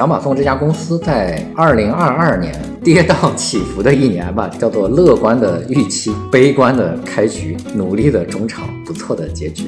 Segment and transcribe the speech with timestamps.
[0.00, 9.66] 小马送这家公司在二零二二年 跌宕起伏的一年吧，叫做乐观的预期，悲观的开局，努力的中场，不错的结局。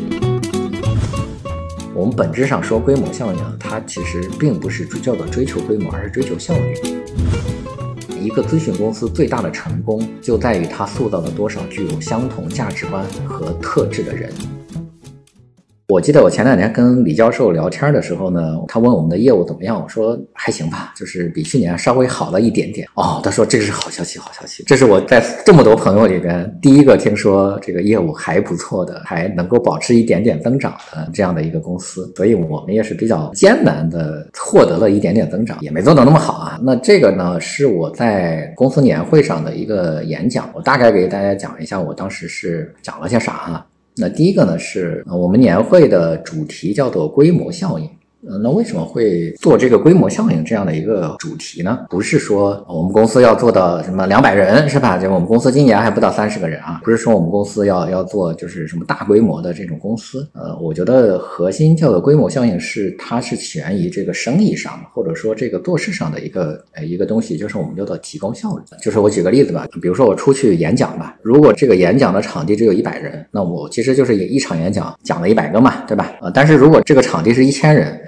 [1.94, 6.74] 我们本质上说规模效应，它其实并不是叫做追求规模，而是追求效率。
[8.18, 14.32] 一个咨询公司最大的成功，就在于它塑造了多少具有相同价值观和特质的人。
[15.92, 22.88] 我记得我前两年跟李教授聊天的时候呢，他问我们的业务怎么样，我说还行吧，就是比去年稍微好了一点点。
[22.94, 32.10] 哦，他说这是好消息，好消息，这是我在这么多朋友里边第一个听说这个业务还不错的，还能够保持一点点增长的这样的一个公司。
[32.16, 36.58] 所以我们也是比较艰难的获得了一点点增长，也没做到那么好啊。
[36.62, 43.66] 那这个呢，是我在公司年会上的一个演讲，我大概给大家讲一下我当时是讲了些啥啊。
[43.96, 47.88] 那第一个呢，是我们年会的主题叫做规模效应。
[48.28, 51.80] 呃，那为什么会做这个规模效应这样的一个主题呢？
[51.90, 54.96] 不是说我们公司要做到什么两百人是吧？
[54.96, 60.24] 就我们公司今年还不到三十个人啊，不是说我们公司要要做就是什么大规模的这种公司。
[60.34, 68.62] 呃，我觉得核心叫做规模效应是它是起源于这个生意上，或者说这个做事上的一个呃一个东西，就是我们叫做提高效率。
[68.80, 76.12] 就是我举个例子吧，比如说我出去演讲吧，如果这个演讲的场地只有一百人，那我其实就是一场演讲讲了一百个嘛，对吧？
[76.20, 78.00] 呃，但是如果这个场地是一千人。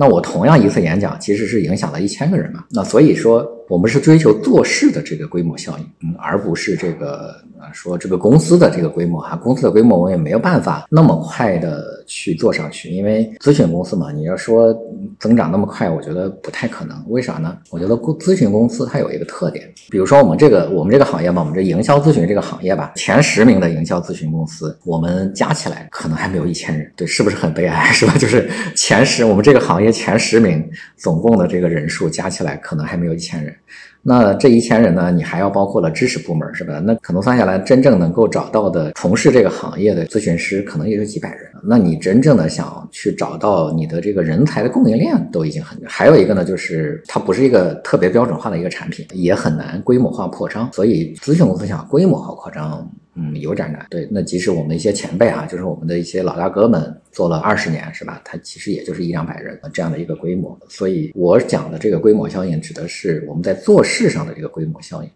[0.00, 2.64] 那我同样一次演讲，其实是影响了一千个人嘛。
[2.70, 9.34] 那所以说，我们是追求做事的这个规模效应，嗯，而不是这个啊说这个公司的这个规模哈。
[9.34, 14.72] 公司的规模我也没有办法那么快的去做上去，因为咨询公司嘛，你要说
[15.18, 16.96] 增长那么快，我觉得不太可能。
[17.08, 17.58] 为啥呢？
[17.70, 27.86] 我觉得咨询公司它有一个特点，比如说我们这个我们这个行业吧，我们这营销咨询这个行业吧，前十名的营销咨询公司，我们加起来可能还没有一千人，对，是不是很悲哀？
[27.92, 28.14] 是吧？
[28.16, 29.87] 就是前十，我们这个行业。
[29.90, 33.54] 前十名总共的这个人数加起来可能还没有一千人，
[34.02, 36.80] 那这一千人呢，你还要包括了知识部门，是吧？
[36.80, 41.50] 那可能算下来，真正能够找到的从事这个行业的咨询师，可能也就几百人。
[41.64, 45.78] 那你真正的想去找到你的这个人才的供应链，都已经很。
[45.86, 50.72] 还有一个呢，就是它不是一个特别标准化的一个产品，也很难规模化扩张。
[50.72, 52.88] 所以咨询公司想规模化扩张。
[53.20, 53.84] 嗯，有点难。
[53.90, 58.22] 对，那即使我们一些前辈啊，就是我们的一些老大哥们做了二十年，是吧？
[58.24, 60.56] 他其实也就是一两百人这样的一个规模。
[60.68, 65.08] 所以我讲的这个规模效应，指的是我们在做事上的这个规模效应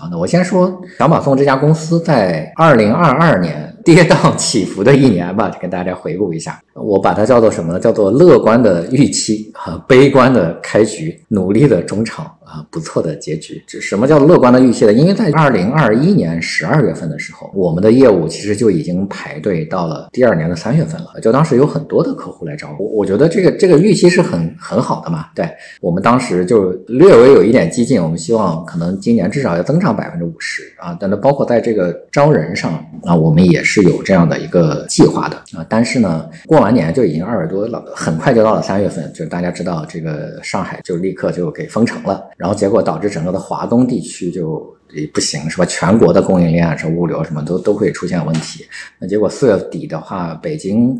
[0.00, 0.06] 啊。
[0.08, 6.62] 那我先说小马送这家公司在二零二二年跌宕起伏的一年吧，就跟大家回顾一下。
[6.74, 7.80] 我把它叫做什么呢？
[7.80, 12.32] 叫做乐观的预期和悲观的开局，努力的中场。
[12.48, 13.62] 啊，不错的结局。
[13.66, 14.92] 这什么叫乐观的预期呢？
[14.92, 21.20] 因为在二零二一年十二月份的时候，我们的业务其实就已经排队到了第二年的三月份了。
[21.20, 25.26] 就当时有很多的客户来找我，我觉得这个这个预期是很很好的嘛。
[25.34, 25.46] 对
[25.82, 30.96] 我们当时就略微有一点激进，我们希望可能今年至少要增长百分之五十啊。
[30.98, 32.72] 但是包括在这个招人上
[33.04, 35.66] 啊，我们也是有这样的一个计划的啊。
[35.68, 42.24] 但是呢，过完年就已经二月多了，很快就到了三月份，就大家知道这个上海就立刻就给封城了。
[42.38, 45.66] 然后结果导致整个的华东地区就也不行，是吧？
[45.66, 48.64] 全国的供应链是物流什么都都会出现问题。
[48.98, 50.96] 那结果四月底的话，北京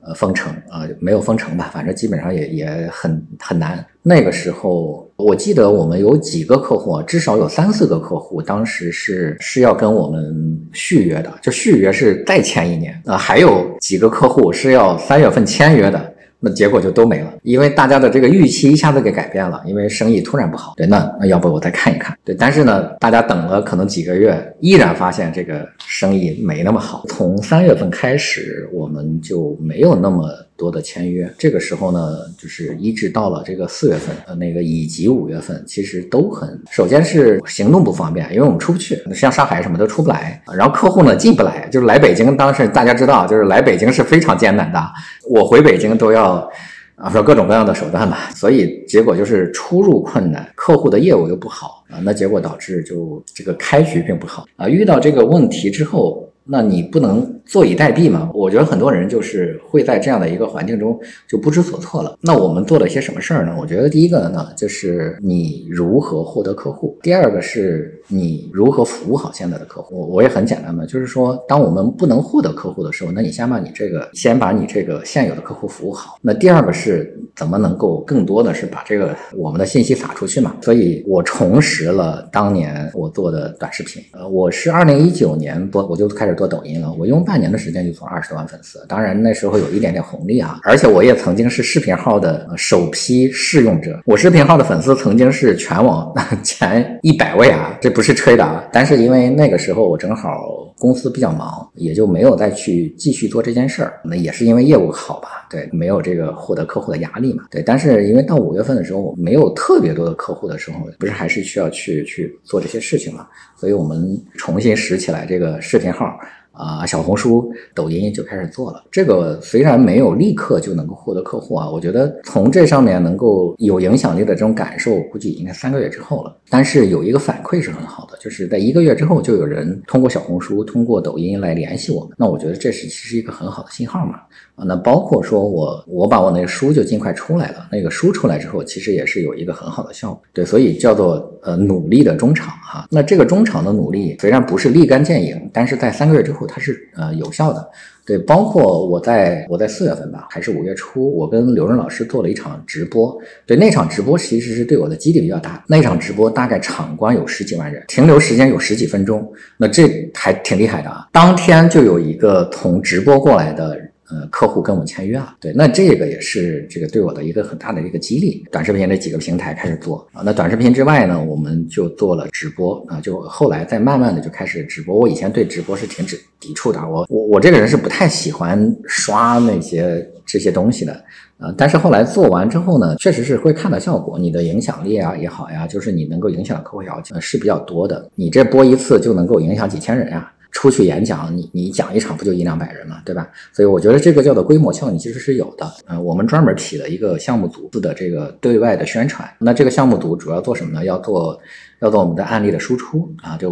[0.00, 1.70] 呃封城啊，没有封城吧？
[1.72, 3.84] 反正基本上也也很很难。
[4.02, 13.16] 那个时候我记得我们有几个客户，至少有三四个客户，当时是是要跟我们续约的，就续约是再签一年啊。
[13.16, 16.11] 还有几个客户是要三月份签约的。
[16.44, 20.74] 那结果就都没了，因为大家的这个预期一下子给改变了，因为生意突然不好。
[20.76, 22.18] 对，那那要不我再看一看。
[22.24, 27.04] 对，但是呢，大家等了可能几个月，依然发现这个生意没那么好。
[27.08, 30.28] 从三月份开始，我们就没有那么。
[30.62, 44.80] 多的签约，这个时候呢，就是一直到了这个四月份，呃，那个以及五月份，其实都很，首先是行动不方便，因为我们出不去，像上海什么都出不来，然后客户呢进不来，就是来北京，当时大家知道，就是来北京是非常艰难的，
[45.28, 46.48] 我回北京都要
[46.94, 56.28] 啊说各种各样的手段吧，所以结果就是出入困难，客户的业务又不好啊，那结果导致就这个开局并不好啊，遇到这个问题之后。
[56.44, 58.30] 那你不能坐以待毙嘛？
[58.34, 60.98] 我觉得很多人就是会在这样的一个环境中
[61.28, 62.18] 就不知所措了。
[62.20, 63.56] 那我们做了些什么事儿呢？
[63.60, 70.08] 我觉得第一个呢，就是你如何获得客户；第二个是你如何服务好现在的客户。
[70.10, 76.16] 我也很简单嘛，就是说，当我们不能获得客户的时候，那你先把你这个先把你这个现有的客户服务好。
[76.20, 80.56] 那第二个是怎么能够更多的是把这个我们的信息撒出去嘛？
[80.60, 84.02] 所以我重拾了当年我做的短视频。
[84.12, 86.31] 呃，我是二零一九年多我就开始。
[86.34, 88.84] 做抖音了，我用半年的时间就从二十多万粉丝。
[88.88, 94.00] 当然那时候有一点点红利啊，而且我也曾经是视频号的首批试用者。
[94.06, 96.12] 我视频号的粉丝曾经是全网
[96.42, 98.64] 前一百位啊，这不是吹的啊。
[98.72, 100.61] 但是因为那个时候我正好。
[100.82, 104.00] 公司比较忙，也就没有再去继续做这件事儿。
[104.04, 105.46] 那也是因为业务好吧？
[105.48, 107.44] 对，没有这个获得客户的压力嘛？
[107.52, 107.62] 对。
[107.62, 113.28] 但是因为到五月份的时候，没有特别多的客户的时候，不是还是需要去去做这些事情嘛？
[113.56, 116.18] 所以我们重新拾起来这个视频号。
[116.62, 118.84] 啊，小红书、抖音就开始做了。
[118.90, 126.36] 这个虽然没有立刻就能够获得客户啊，我觉得从这上面能够有影响力的这种感受，估计应该三个月之后了。
[126.48, 132.14] 但是有一个反馈是很好的，就是在一个月之后就有人通过小红书、通过抖音来联系我们。
[132.16, 134.20] 那我觉得这是其实一个很好的信号嘛。
[134.54, 140.22] 啊，那包括说我我把我那个书就尽快出来了，那个书出来之后，其实也是有一个很好的效果。
[140.34, 142.86] 对，所以叫做呃努力的中场哈。
[142.90, 147.66] 那这个中场的努力虽然不是立竿见影，但是在三个月之后它是呃有效的。
[148.04, 153.16] 对，包括我在我在四月份吧，还是五月初，我跟刘润老师做了一场直播。
[153.46, 155.64] 对，那场直播其实是对我的激励比较大。
[155.68, 161.06] 那场直播大概场观有十几万人，停留时间有十几分钟，那这还挺厉害的啊。
[161.12, 163.78] 当天就有一个从直播过来的。
[164.12, 168.44] 呃，客户跟我们签约了，对，那这个也是这个对我的一个很大的一个激励。
[168.52, 174.98] 短视频这几个平台开始做啊，那短视频之外呢，我们就做了直播啊，就后来再慢慢的就开始直播。
[174.98, 180.92] 我以前对直播是挺抵抵触的，我我我这个人是不太喜欢刷那些这些东西的
[181.38, 181.54] 啊。
[181.56, 188.10] 但是后来做完之后呢，确实是会看到效果，你的影响力啊也好呀，就是你能够影响客户要求是比较多的。
[188.14, 190.30] 你这播一次就能够影响几千人呀。
[190.52, 193.28] 出去演讲，你你讲一场不就一两百人嘛，对吧？
[193.52, 195.68] 所以我觉得这个叫做规模效应，其实是有的。
[195.86, 199.28] 嗯，我们专门起了一个项目组的这个对外的宣传。
[199.38, 200.84] 那这个项目组主要做什么呢？
[200.84, 201.36] 要做
[201.80, 203.50] 要做我们的案例的输出啊，就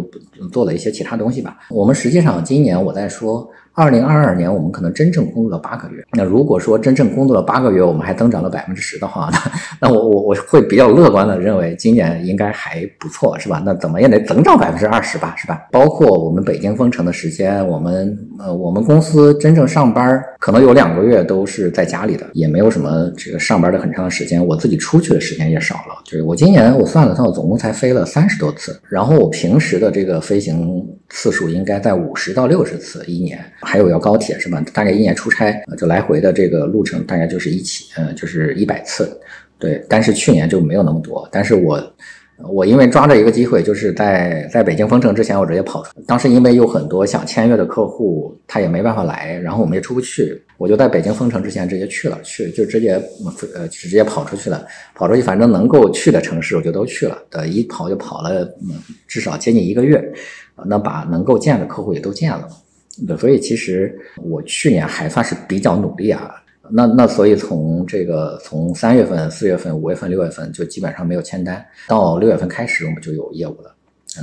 [0.53, 1.57] 做了一些其他东西吧。
[1.69, 3.49] 我们实际上今年我在说。
[3.73, 6.05] 二零二二年，我们可能真正工作了八个月。
[6.11, 9.31] 那如果说真正工作了八个月，我们还增长了百分之十的话，
[9.79, 13.61] 那我我我会比较乐观的认为今年应该还不错，是吧？
[13.65, 15.67] 那怎么也得增长百分之二十吧，是吧？
[15.71, 24.45] 包括我们北京封城的时间，我们呃我们公司真正上班可能有两个月都是在家里的，也没有什么这个上班的很长的时间。
[24.45, 30.85] 我自己出去的时间也少了，就是我今年我算了算，我总共才飞了三十多次，然后我平时的这个飞行。
[31.13, 34.63] 次数应该在五十到六十次一年，还有要高铁是吧？
[34.73, 39.19] 大概一年出差就来回的这个路程大概就是一起，呃，就是一百次，
[39.57, 39.83] 对。
[39.87, 41.81] 但是去年就没有那么多，但是我。
[42.49, 45.91] 我因为抓着一个机会，就是在在北京封城之前，我直接跑出。
[46.07, 52.99] 当时因为有很多想签约的客户，他也没办法来，然后我们也出不去，我就在北京封城之前直接去了，去就直接
[53.53, 54.65] 呃直接跑出去了，
[54.95, 57.15] 跑出去反正能够去的城市我就都去了。
[57.29, 58.51] 呃，一跑就跑了
[59.07, 60.03] 至少接近一个月，
[60.65, 62.49] 那把能够见的客户也都见了。
[63.17, 66.35] 所以其实我去年还算是比较努力啊。
[66.73, 73.75] 那那所以从这个从三月份、四月份、五月份、六月份就基本上没有签单，到六月份开始我们就有业务了。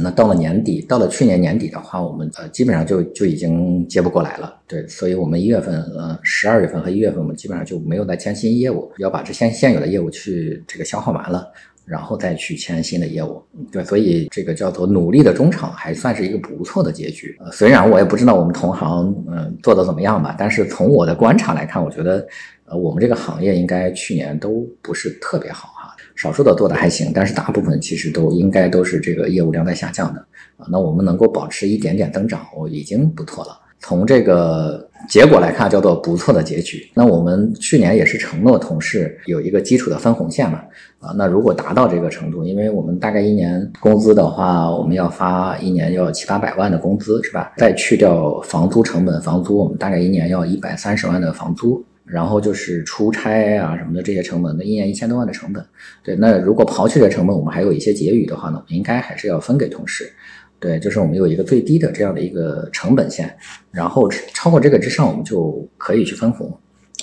[0.02, 4.54] 那到了年底，到了去年年底的话，我们呃基本上就就已经接不过来了。
[4.66, 11.50] 对，所以我们一月份、呃十二月份和一月份我们基本上就没有再签新业务，要把这现现有的业务去这个消耗完了。
[11.88, 13.42] 然后再去签新的业务，
[13.72, 17.34] 对，所以这个叫做努力的中场还算是一个不错的结局。
[17.40, 22.28] 呃，虽然我也不知道我们同行嗯做的怎么样吧，但是从我的观察来看，我觉得
[22.66, 30.20] 呃我们这个行业应该去年都不是特别好哈，少数的做的还行，但是大部分其实都应该都是这个业务量在下降的
[30.58, 30.66] 啊。
[30.70, 33.58] 那我们能够保持一点点增长，我已经不错了。
[33.80, 36.90] 从这个结果来看，叫做不错的结局。
[36.94, 40.60] 那我们去年也是承诺同事有一个基础的分红线嘛，
[40.98, 47.52] 啊，那如果达到这个程度，因为我们大概一年工资的话，我们要发一年要七八百万的工资，是吧？
[47.56, 55.64] 再去掉房租成本，房租我们大概一年要一百三十万的房租，然后就是出差啊什么的这些成本，那一年一千多万的成本。
[56.02, 60.12] 对，那如果刨去这成本，我们还有一些结余的话呢，应该还是要分给同事。
[60.60, 63.32] 对，就是我们有一个最低的这样的一个成本线，
[63.70, 66.50] 然后超过这个之上，我们就可以去分红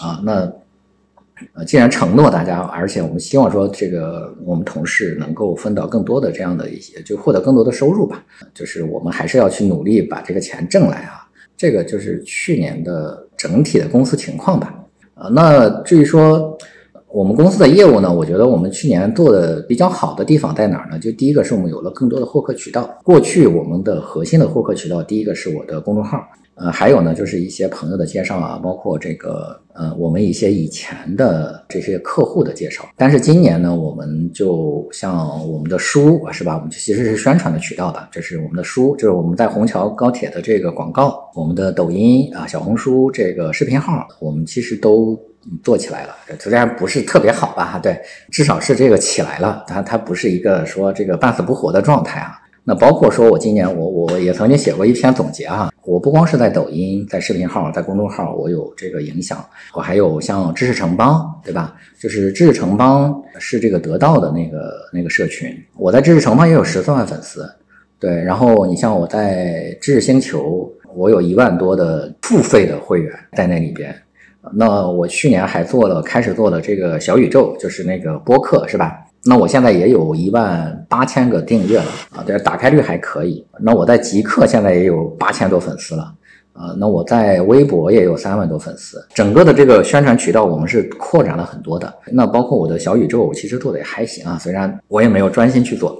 [0.01, 0.21] 啊。
[0.24, 0.51] 那
[1.53, 8.24] 呃，既然承诺大家，而且我们希望说这个我们同事能够分到更多的这样的一些，就获得更多的收入吧。
[8.53, 11.27] 就是我们还是要去努力把这个钱挣来啊。
[11.55, 14.74] 这个就是去年的整体的公司情况吧。
[15.13, 16.57] 啊，那至于说。
[17.15, 21.00] 我们公司的业务呢，我觉得我们去年做的比较好的地方在哪儿呢？
[21.00, 22.93] 就第一个是我们有了更多的获客渠道。
[23.05, 26.22] 过去我们的核心的获客渠道，第一个是我的公众号，
[26.55, 32.84] 呃，还有呢，就是一些朋友的介绍啊，包括这个呃，我们一些以前的这些客户的介绍。
[32.98, 36.55] 但是今年呢，我们就像我们的书是吧？
[36.57, 45.17] 我们其实是宣传的渠道的，这是我们的书，就是我们在虹桥高铁的这个广告，我们的抖音啊、小红书这个视频号，我们其实都
[45.64, 46.16] 做起来了。
[46.40, 48.00] 虽然不是特别好吧，对，
[48.32, 49.64] 至少是这个起来了。
[49.68, 52.40] 它它不是一个说这个半死不活的状态啊。
[52.68, 59.38] 那包括说，我今年我我也曾经写过一篇总结啊，我不光是在抖音、在视频号、在公众号，我有这个影响，
[59.75, 61.75] 我还有像知识城邦，对吧？
[62.00, 67.48] 就是知识城邦是这个得到的那个那个社群，我在知识城邦也有十四万粉丝，
[68.00, 68.16] 对。
[68.24, 73.96] 然后你像我在知识星球，我有一万多的付费的会员在那里边。
[74.54, 79.00] 那我去年还做了，开始做了这个小宇宙，就是那个播客，是吧？
[79.28, 81.86] 那我现在也有一万八千个订阅了
[82.16, 83.44] 啊，对，打开率还可以。
[83.60, 86.14] 那我在极客现在也有八千多粉丝了
[86.54, 89.04] 啊，那我在微博也有三万多粉丝。
[89.16, 91.92] 整个的这个宣传渠道我们是扩展了很多的。
[92.12, 96.00] 那包括我的小宇宙，我其实做的也还行啊，虽然我也没有专心去做。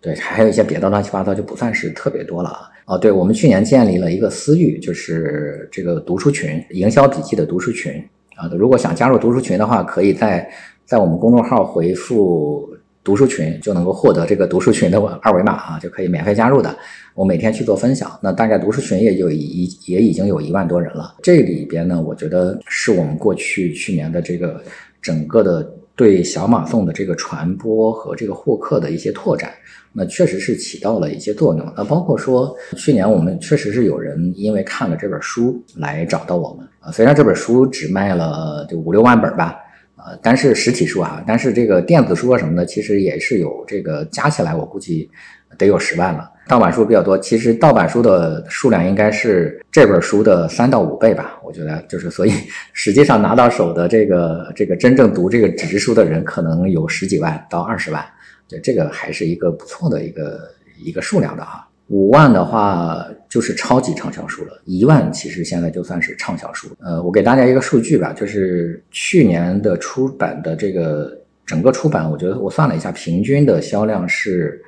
[0.00, 2.68] 对，还有一些别的乱七八糟就不算是特别多了啊。
[2.86, 7.92] 哦，对，我们去年建立了一个私域，就是这个读书群，营销笔记的读书群
[8.36, 8.48] 啊。
[8.56, 10.48] 如果想加入读书群的话，可以在。
[10.86, 12.68] 在我们公众号回复
[13.02, 16.76] “读书群”就能够获得这个读书群的二维码啊，就可以免费加入的。
[17.14, 21.14] 我每天去做分享，那大概读书群也就已也已经有一万多人了。
[21.22, 24.62] 这里边呢，我觉得是我们过去去年的这个
[25.00, 29.52] 整个的对小马送的这个传播和这个获客的一些拓展，
[29.92, 31.72] 那确实是起到了一些作用。
[31.76, 39.56] 那包括说去年我们确实是有人因为看了这本书来找到我们啊，虽然这本书只卖了就五六万本吧。
[39.96, 45.08] 呃，但是实体书啊，但是这个电子书啊什么的，其实也是有这个加起来，我估计
[45.56, 46.30] 得有十万了。
[46.46, 51.40] 盗版书比较多，其实盗版书的数量应该是这本书的三到五倍吧。
[51.42, 52.32] 我觉得就是，所以
[52.72, 58.04] 实际上拿到手的这个这个真正读这个纸质书的人，可能有十几万到二十万，
[58.48, 60.40] 对，这个还是一个不错的一个
[60.82, 61.66] 一个数量的哈。
[61.88, 66.68] 五万的话就是超级畅销书了，一万其实现在就算是畅销书。
[66.80, 74.63] 呃，我给大家一个数据吧，就是去年的出版的这个整个出版，我觉得我算了一下，平均的销量是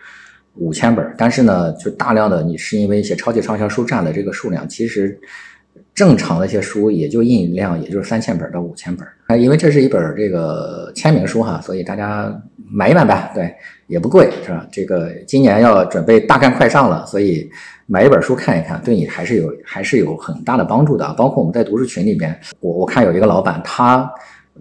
[0.58, 1.14] 五千本。
[1.16, 5.18] 但是呢，就大量的你是因为一些超级畅销书占了这个数量，其实
[5.94, 9.06] 正常的一些书也就印量也就是三千本到五千本。
[9.26, 12.34] 啊，因为这是一本这个签名书哈，所以大家。
[12.68, 13.54] 买一买呗，对，
[13.86, 14.66] 也不贵，是吧？
[14.72, 17.48] 这个今年要准备大干快上了，所以
[17.86, 21.14] 买一本书看一看，对你还是有还是有很大的帮助的。
[21.14, 24.10] 包括我们在读书群里边，我我看有一个老板他。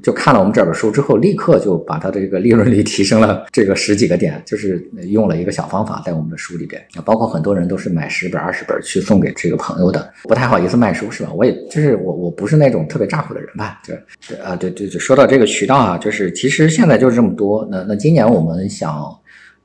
[0.04, 11.32] 就看了我们这本书之后，立刻就把他的这个利润率提升了这个十几个点，就是用了一个小方法在我们的书里边，包括很多人都是买十本、二十本去送给这个朋友的，不太好意思卖书是吧？
[11.34, 13.82] 我也就是我我不是那种特别咋呼的人吧？
[13.86, 17.68] 对，啊对对对，说到这个渠道啊，就是其实现在就是这么多。
[17.72, 19.16] 那那今年我们想。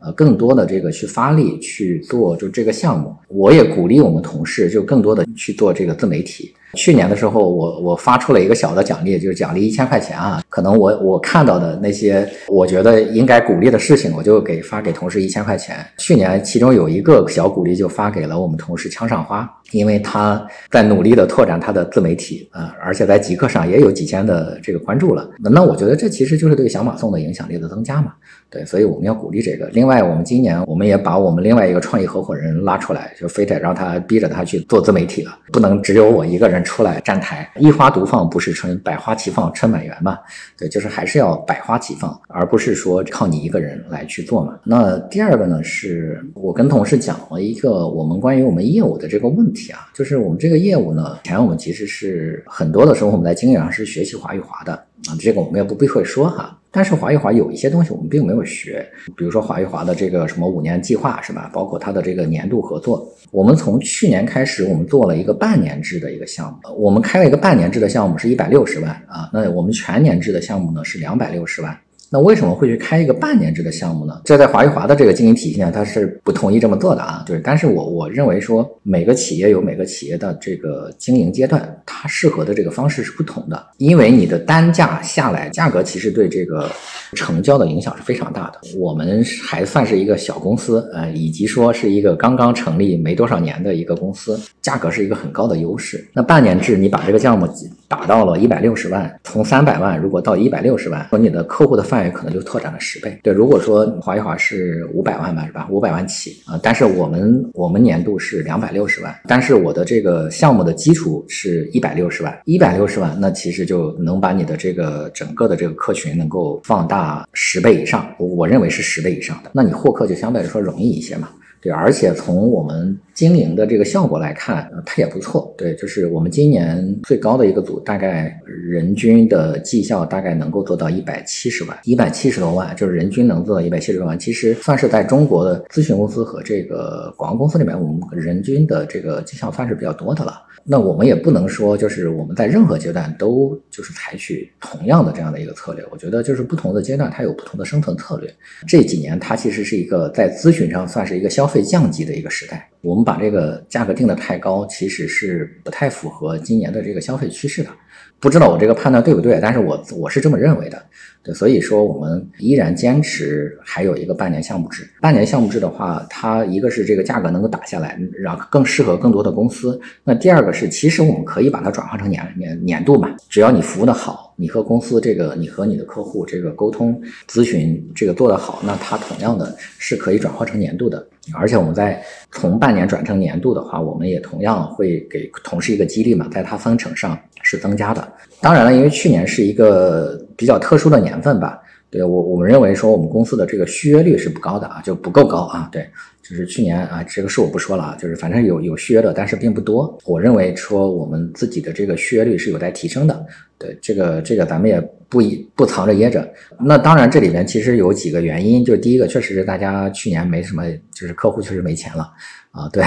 [0.02, 6.54] 呃，更多的这个去发力去做，就这个项目，我也鼓励我们同事就更多的去做这个自媒体。
[6.74, 10.42] 去年的时候，我我发出了一个小的奖励，就是奖励一千块钱啊。
[10.48, 15.76] 可能我我看到的那些我觉得应该鼓励的事情，我就给发给同事一千块钱。
[15.98, 25.28] 去年其中有一个小鼓励，就发给了我们同事枪上花，因为他在努力的拓展他的自媒体啊，而且在极客上也有几千的这个关注了。
[25.38, 28.12] 那我觉得这其实就是对小马送的影响力的增加嘛。
[28.48, 29.68] 对，所以我们要鼓励这个。
[29.68, 40.18] 另外，我们今年我们也把我们另外一个创意合伙人拉出来，就非得让他逼着他去做自媒体了，不能只有我一个人出来站台，一花独放不是春，百花齐放春满园嘛？
[40.56, 44.58] 对，就是还是要百花齐放，而不是说靠你一个人来去做嘛。
[44.64, 56.56] 那第二个呢，是我跟同事讲了一个我们关于我们业务的这个问题啊，就是我们这个业务呢，前我们其实是很多的时候我们在经营上是学习华与华的啊，这个我们也不必会说哈。
[56.72, 61.50] 但是华与华有一些东西我们并没有学，比如说华与华的这个什么五年计划是吧？
[61.52, 66.72] 包括它的这个年度合作，我们从去年开始，我们做了一个半年制的一个项目。
[66.76, 71.76] 我们开了一个半年制的项目是一百六十万啊，那我们全年制的项目呢是两百六十万。
[72.12, 74.20] 那为什么会去开一个半年制的项目呢？
[74.24, 77.22] 这在华与华的这个经营体系呢，它是不同意这么做的啊。
[77.24, 83.66] 对，但是我我认为说每个企业有每个企业的这个经营阶段，它适合的这个方式是不同的。
[83.78, 86.68] 因为你的单价下来，价格其实对这个
[87.14, 88.60] 成交的影响是非常大的。
[88.76, 96.04] 我们还算是一个小公司，呃，以及说是一个刚刚成立没多少年的一个公司，价格是一个很高的优势。
[96.12, 97.46] 那半年制，你把这个项目。
[97.90, 103.18] 达到了一百六十万，从三百万如果到一百六十万，说你的客户的范围可能就拓展了十倍。
[103.20, 105.66] 对，如果说华一华是五百万吧，是吧？
[105.68, 121.28] 五百万起啊，但是我们我们年度是两百六十万，但是我的这个项目的基础是一百六十万，一百六十万，那其实就能把你的这个整个的这个客群能够放大十倍以上，我我认为是十倍以上的，那你获客就相对来说容易一些嘛。
[121.62, 125.54] 对，而且从我们经营的这个效果来看，它也不错。
[125.58, 134.18] 对，就是我们今年最高的一个组，大概人均的绩效大概能够做到一百七十万，一百七十多万，就是人均能做到一百七十多万。
[134.18, 140.40] 其实算是在中国的咨询公司和这个广告公司里面，我们人均的这个绩效算是比较多的了。
[140.64, 145.84] 那我们也不能说，就是我们在任何阶段都就是采取同样的这样的一个策略。
[145.90, 148.34] 我觉得就是不同的阶段它有不同的生存策略。
[148.66, 152.69] 这几年它其实是一个在咨询上算是一个消费降级的一个时代。
[152.80, 157.70] 我们把这个价格定的太高，其实是不太符合今年的这个消费趋势的。
[158.18, 160.82] 不知道我这个判断对不对，但是我我是这么认为的。
[161.22, 164.88] 对，所以说我们依然坚持还有一个半年项目制。
[165.02, 169.78] 半年项目制的话，它一个是这个价格能够打下来，让更适合更多的公司。
[170.02, 176.98] 那第二个是，其实我们可以把它转化成年年年度嘛，只要你服务的好，你和公司这个，你和你的客户这个沟通
[177.28, 181.06] 咨询这个做得好，那它同样的是可以转化成年度的。
[181.34, 188.10] 而且我们在从半年转成年度的话，我们也同样会给同事一个激励嘛，在它分成上是增加的。
[188.40, 195.68] 当然了，因为去年是一个比较特殊的年份吧，对我我们认为说我们公司的这个续约率是不高的啊，就不够高啊。
[195.70, 195.86] 对，
[196.22, 199.98] 就是去年啊，这个数我不说了啊，就是反正有有续约的，但是并不多。
[200.06, 203.26] 我认为说我们自己的这个续约率是有待提升的。
[203.58, 204.80] 对，这个这个咱们也
[205.10, 206.26] 不一不藏着掖着。
[206.58, 212.10] 那当然这里面其实有几个原因，就第一个确实是大家去年没什么，就是客户确实没钱了。
[212.52, 212.82] 啊，对，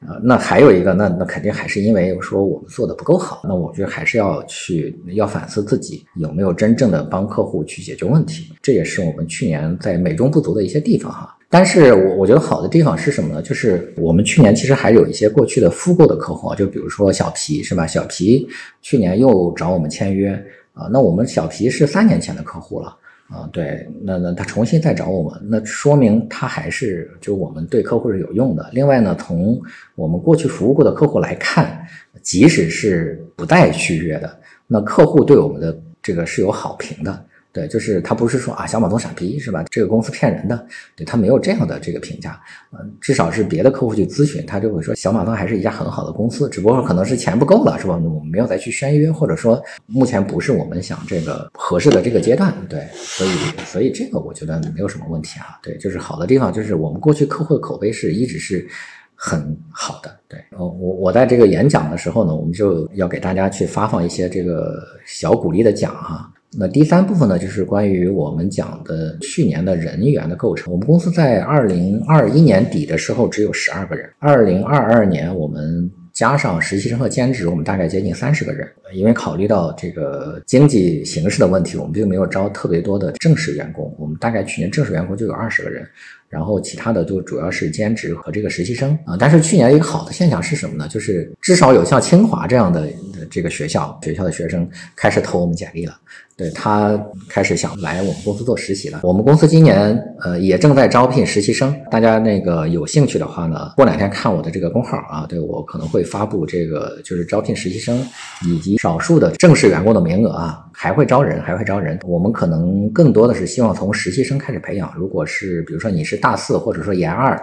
[0.00, 11.36] 呃，那还有一个，那那肯定还是因为说我们做的不够好，那我觉得还是要去要反思自己有没有真正的帮客户去解决问题，这也是我们去年在美中不足的一些地方哈。
[11.50, 13.42] 但是我我觉得好的地方是什么呢？
[13.42, 17.86] 就是我们去年其实还有一些过去的复购的客户，就比如说小皮是吧？
[17.86, 18.48] 小皮
[18.80, 20.32] 去年又找我们签约
[20.72, 22.96] 啊，那我们小皮是三年前的客户了。
[23.32, 28.68] 啊，对，那那他重新再找我们，那说明他还是就我们对客户是有用的。
[28.72, 29.58] 另外呢，从
[29.94, 31.82] 我们过去服务过的客户来看，
[32.20, 37.24] 即使是不带续约的，那客户对我们的这个是有好评的。
[37.52, 39.62] 对，就是他不是说啊小马东傻逼是吧？
[39.70, 40.66] 这个公司骗人的，
[40.96, 42.40] 对他没有这样的这个评价，
[42.72, 47.94] 嗯，至少是别的客户去咨询，他就会说小马东还是一家很好的公司，只不过可能是钱不够了，是吧？
[47.94, 53.30] 我们没有再去签约，或者说目前不是我们想这个合适的这个阶段，对，所以
[53.66, 58.66] 所以这个我觉得没有什么问题啊，对，就是好的地方就是我们过去客户的口碑是一直是
[59.14, 66.32] 很好的，对，我我我在这个演讲的时候呢，我们就要给大家去发放一些这个小鼓励的奖哈。
[66.58, 70.70] 那第三部分呢，就是关于我们讲的去年的人员的构成。
[70.70, 78.68] 我们公司在二零二一年底的时候只有十二个人，二零二二年我们加上实习生和兼职，我们大概接近三十个人。
[78.94, 85.82] 因为考虑到这个经济形势的问题，我们并没有招特别多的正式员工，我们大概去年正式员工就有二十个人。
[86.28, 90.88] 然后其他的就主要是兼职和这个实习生啊，但是去年一个好的现象是什么呢？
[90.88, 92.88] 就是至少有像清华这样的
[93.32, 95.94] 这个学校，学校的学生开始投我们简历了，
[96.36, 99.00] 对他开始想来我们公司做实习了。
[99.02, 108.06] 我们公司今年呃也正在招聘实习生，大家那个有兴趣的话呢，过两天看我的这个公号啊，对我可能会发布这个就是招聘实习生
[108.46, 110.58] 以及少数的正式员工的名额啊。
[110.74, 111.96] 还会招人，还会招人。
[112.02, 114.92] 我们可能更多的是希望从实习生开始培养。
[114.96, 117.40] 如果是比如说你是大四，或者说研二，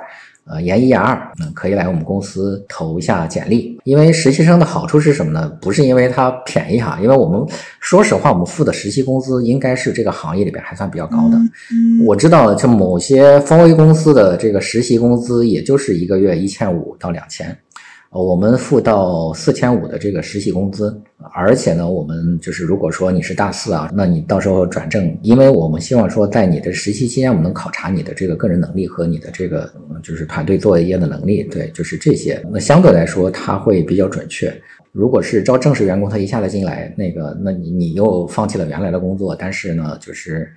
[0.50, 3.80] 呃研一研二，嗯，可以来我们公司投一下简历。
[3.84, 5.50] 因为实习生的好处是什么呢？
[5.62, 7.40] 不是因为它便宜哈，因为我们
[7.80, 11.38] 说实话，我们付的实习工资应该是这个行业里边还算比较高的。
[12.06, 17.56] 我知道，就某些方威公司的这个实习工资，也就是一个月一千五到两千。
[18.12, 21.00] 我们付到四千五的这个实习工资，
[21.32, 32.44] 而且呢，我们就是如果说你是大四啊，那你到时候转正，因为我们希望说在你的实习期间，我们能考察你的这个个人能力和你的这个就是团队作业的能力，对，就是这些。
[32.52, 34.52] 那相对来说，它会比较准确。
[34.92, 40.52] 如果是招正式员工，他一下子进来，那个，那你你又放弃了原来的工作，但是呢，就是。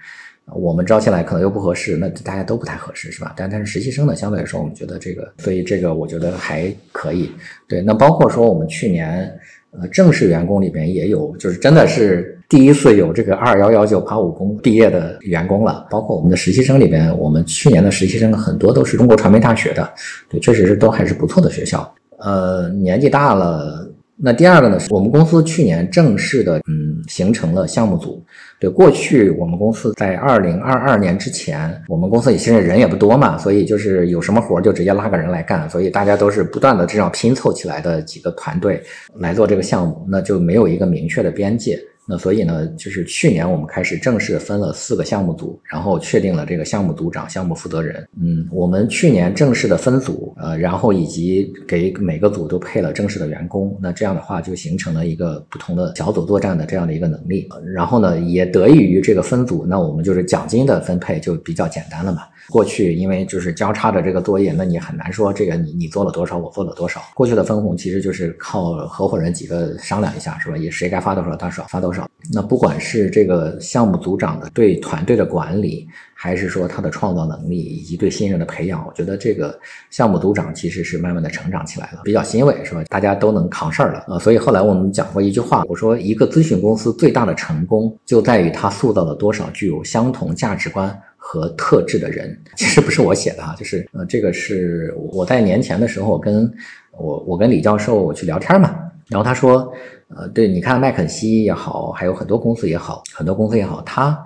[0.55, 3.33] 我们招进来可能又不合适，那大家都不太合适，是吧？
[3.37, 7.31] 但但是实习生呢，相对来说，我们觉得这个，所以这个我觉得还可以。
[7.68, 9.33] 对，那包括说我们去年，
[9.70, 15.87] 呃，正式员工里边也有，就是真的是第一次有这个二幺幺九八五工毕业的员工了。
[15.88, 19.88] 包括我们的实习生里边，我们去年的实习生很多都是中国传媒大学的，
[20.28, 21.94] 对，确实是都还是不错的学校。
[22.18, 23.88] 呃，年纪大了。
[24.16, 28.25] 那第二个呢，是我们公司去年正式的嗯形成了项目组。
[28.61, 38.81] 对，过去我们公司在二零二二年之前，我们公司也现在人也不多嘛，所以就是有什么活就直接拉个人来干，所以大家都是不断的这样拼凑起来的几个团队
[39.18, 41.77] 来做这个项目，那就没有一个明确的边界。
[42.04, 48.06] 那所以呢，就是去年我们开始正式分了四个项目组，然后确定了这个项目组长、项目负责人。
[48.20, 53.78] 嗯，我们去年正式的分组，呃，然后以及给每个组都配了正式的员工。
[53.80, 57.48] 那这样的话就形成了一个不同的小组作战的这样的一个能力。
[57.72, 62.22] 然后呢，也得益于这个分组，那我们就是奖金的分配就比较简单了嘛。
[62.52, 67.00] 过去因为就是交叉的这个作业，那你很难说这个你你做了多少，我做了多少。
[67.14, 70.56] 过去的分红其实就是靠合伙人几个商量一下，是吧？
[70.58, 72.06] 也谁该发多少，他少发多少。
[72.30, 75.88] 那不管是这个项目组长的对团队的管理，
[76.22, 79.58] 还是说他的创造能力以及对新人的培养，我觉得这个
[79.90, 82.85] 项目组长其实是慢慢的成长起来了，比较欣慰，是吧？
[82.85, 84.20] 大家都能扛事儿了啊。
[84.20, 90.96] 所以后来我们讲过一句话，我说一个咨询公司最大的成功就在于它塑造了多少具有相同价值观。
[91.24, 96.52] 和特质的人，其实不是我写的哈，就是呃，这个是我在年前的时候跟
[96.98, 98.74] 我我跟李教授我去聊天嘛，
[99.06, 99.72] 然后他说，
[100.08, 104.20] 呃，对，你看麦肯锡也好，还有很多公司也好，很多公司也好，他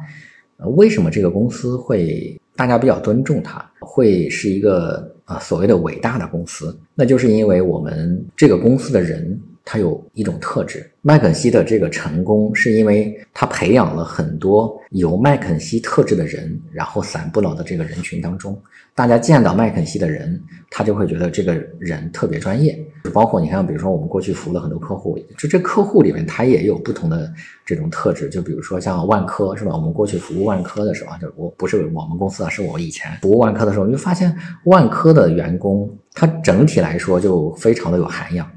[0.59, 9.38] 呃为什么这个公司会大家比较尊重它，会是一个啊所谓的伟大的公司，那就是因为我们这个公司的人。
[9.68, 18.57] 他有一种特质，麦肯锡的这个成功是因为他培养了很多有麦肯锡特质的人，然后散布到的这个人群当中，
[18.94, 22.79] 大家见到麦肯锡的人，他就会觉得这个人特别专业。
[23.12, 27.33] 包括你看，比如说我们过去服务了很多客户，就这客户里面他也有不同的
[27.64, 28.29] 这种特质。
[28.29, 29.72] 就比如说像万科是吧？
[29.74, 34.33] 我们过去服务万科的时候，就我不是我们公司啊，是我以前服务万科的时候，你就发现
[34.66, 38.48] 万科的员工他整体来说就非常的有涵养。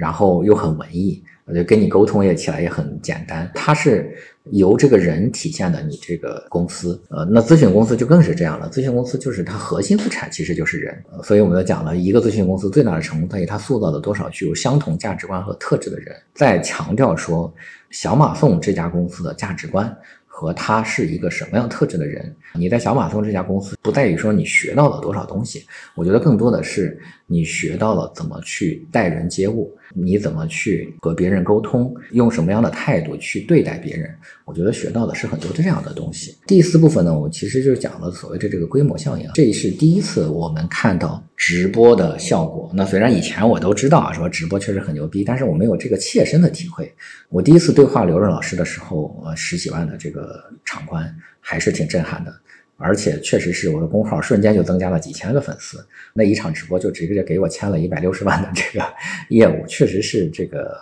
[0.00, 3.50] 然后又很文艺，我觉得跟你沟通也起来也很简单。
[3.54, 8.70] 它是由这个人体现的，你这个公司，呃，那咨询公司就更是这样了。
[8.70, 16.16] 咨询公司就是它核心资产其实就是人，所以我们就讲了一个咨询公司最大的成功在于它塑造了多少具有相同价值观和特质的人。
[16.34, 17.52] 再强调说，
[17.90, 19.94] 小马送这家公司的价值观。
[20.32, 22.34] 和他是一个什么样特质的人？
[22.54, 26.98] 你在小马送这家公司，不在于说你学到了多少东西，我觉得更多的是
[27.30, 34.12] 你学到了怎么去待人接物，你怎么去和别人沟通，用什么样的态度去对待别人。
[34.44, 36.36] 我觉得学到的是很多这样的东西。
[36.46, 42.68] 第四部分呢，我其实就讲了所谓的这个规模效应，这是第一次我们看到直播的效果。
[42.74, 46.92] 那虽然以前我都知道啊，说直播确实很牛逼，但是我没有这个切身的体会。
[47.28, 50.40] 我第一次对话刘润老师的时候，呃，十几万的这个。
[50.64, 52.32] 场观还是挺震撼的，
[52.80, 55.78] 而且确实是我的公号瞬间就增加了几千个粉丝，
[56.14, 58.84] 那一场直播就直接给我签了一百六十万的这个
[59.28, 60.76] 业务，确实是这个。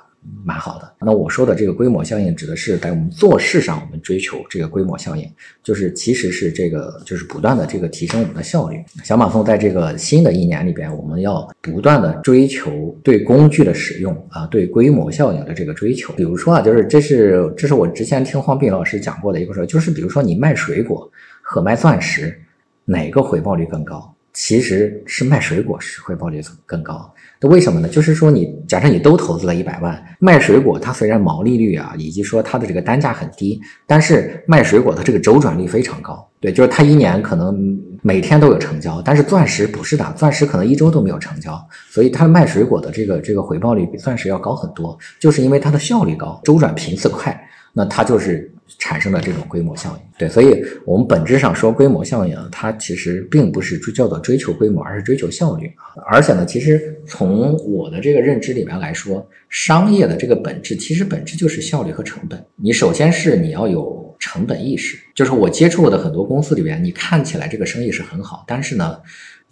[0.45, 0.93] 蛮好的。
[1.01, 5.27] 那我说的这个规模效应，指的是在我们做事上，我们追求这个规模效应，
[5.63, 8.77] 就是其实是这个，就是不断的这个提升我们的效率。
[9.05, 16.13] 小马蜂在这个新的一年里边，我们要不断的追求对工具的使用啊，对规模效应的这个追求。
[16.15, 21.11] 比如说啊，就是这是这是我之前听黄斌老师讲过的一个事儿，就是比如说你卖水果
[21.51, 22.39] 和卖钻石，
[22.85, 24.15] 哪个回报率更高？
[24.35, 27.11] 其实是卖水果是回报率更高。
[27.41, 27.89] 那为什么呢？
[27.89, 36.29] 就是说，你假设你都投资了一百万卖水果，它虽然毛利率啊，以及说它的这个单价很低，但是卖水果的这个周转率非常高。
[36.39, 41.59] 对，就是它一年可能每天都有成交，但是钻石不是的，钻石可能一周都没有成交，
[41.89, 48.53] 所以它卖水果的这个这个回报率比钻石要高很多，就是因为它的效率高，周转频次快，那它就是。
[48.79, 55.71] 产生的这种规模效应，对，所以我们本质上说规模效应，它其实并不是追叫做追求规模，而是追求效率
[56.11, 62.45] 而且呢，其实从我的这个认知里面来说，商业的这个本质其实本质就是效率和成本。
[62.57, 68.99] 你首先是你要有成本意识，就是我接触过的很多公司里边，你看起来这个生意是很好，但是呢，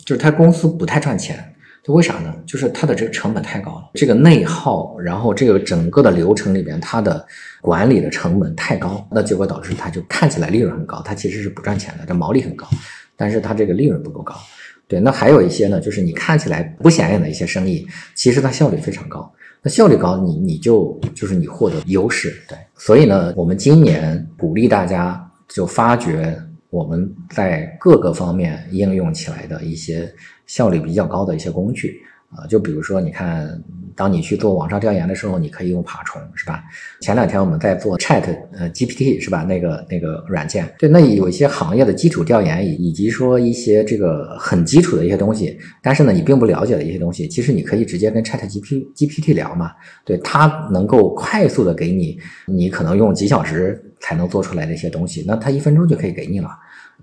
[0.04, 1.52] 就是他公司不太赚钱。
[1.94, 2.34] 为啥呢？
[2.44, 7.24] 就是它的这个成本太高了，这个内耗，然后这个整个的流程里边，它的
[7.60, 12.66] 管理的成本太高，那结果导致它就看起来利润很高，它其实是不赚钱的，这毛利很高，
[13.16, 14.34] 但是它这个利润不够高。
[14.88, 19.32] 对，那还有一些呢，就是你看起来不显眼的一些生意，其实它效率非常高。
[19.62, 22.34] 那效率高，你你就就是你获得优势。
[22.48, 26.36] 对，所以呢，我们今年鼓励大家就发掘
[26.70, 30.12] 我们在各个方面应用起来的一些。
[30.46, 33.62] 效率比较高的一些工具，啊，就比如说，你看，
[33.94, 36.62] 当你去做网上调研的时候，你可以用爬虫，是吧？
[37.00, 39.42] 前两天我们在做 Chat 呃 GPT 是吧？
[39.42, 49.72] 那个那个软件，对，那有一些行业的基础调研，以以及说一些这个很基础的一些东西，但是呢，你并不了解的一些东西，其实你可以直接跟 Chat GPT GPT 聊嘛，
[50.04, 56.50] 对，它能够快速的给你，你可能用几小时才能做出来的一些东西，那它一分钟就可以给你了。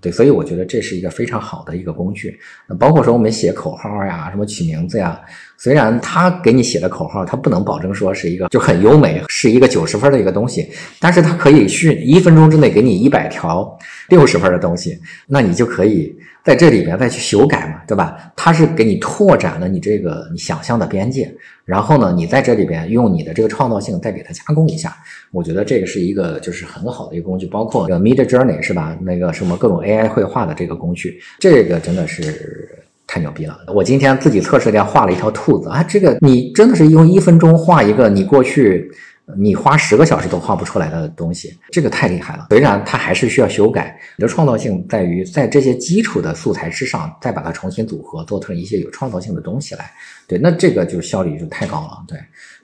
[0.00, 2.38] 对，所以我觉得这是一个非常好的一个工具。
[2.68, 5.20] 那包括说我们写口号呀，什么取名字呀，
[5.56, 10.68] 虽然他给你写的口号，他不能保证说是一个就很优美，是一个九十分的一个东西，
[11.00, 13.78] 但是他可以是一分钟之内给你一百条
[14.08, 16.14] 六十分的东西，那你就可以。
[16.44, 18.18] 在这里边再去修改嘛，对吧？
[18.36, 24.94] 它是给你拓展了你这个你想象的边界，然后呢，你在这里边用你的这个创造性再给它加工一下，
[25.32, 27.46] 我觉得这个是一个就是很好的一个工具。
[27.46, 28.94] 包括 Mid Journey 是吧？
[29.00, 32.68] 那个什么各种 AI 绘画的这个工具，这个真的是
[33.06, 33.58] 太牛逼了。
[33.74, 38.90] 我今天自己测试一下画了一条兔子啊，这个你真的是用一分钟画一个你过去。
[39.38, 42.48] 你花十个小时都画不出来的东西，这个太厉害了。
[42.50, 49.90] 虽然它还是需要修改，你的创造性在于在这些基础的素材之上，再把它重新组合，做成一些有创造性的东西来。
[50.26, 52.04] 对，那这个就效率就太高了。
[52.06, 52.18] 对，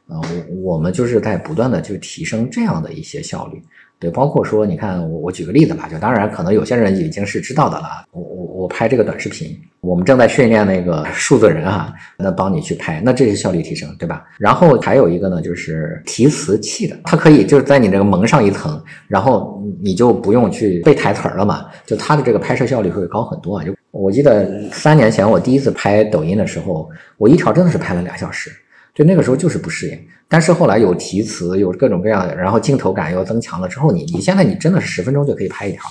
[0.06, 0.20] 呃，
[0.54, 3.62] 我我们就是在不断的去提升这样的一些效率。
[4.00, 8.06] 对，包括说，你看我我举个例子吧，就当然可能有些人已经是知道的了。
[8.12, 14.24] 我我我拍这个短视频，我们正在训练那个数字人啊，那帮你去拍，那这是效率提升，对吧？
[14.38, 23.64] 然后还有一个呢，就是提词器的，它可以就是在你这个蒙上一层，然后你就不用去背台词了嘛，就它的这个拍摄效率会高很多啊。
[23.64, 28.50] 就我记得三年前我第一次拍抖音的时候，我一条真的是拍了俩小时。
[28.92, 29.98] 就那个时候就是不适应，
[30.32, 35.82] 但是后来有提词，有各种各样的，然后镜头感又增强了之后，你你现在你真的是十分钟就可以拍一条，